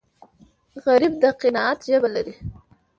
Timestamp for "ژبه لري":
1.87-2.35